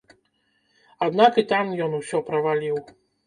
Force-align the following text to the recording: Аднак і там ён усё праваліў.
Аднак 1.09 1.37
і 1.43 1.45
там 1.53 1.65
ён 1.87 1.91
усё 1.99 2.23
праваліў. 2.31 2.81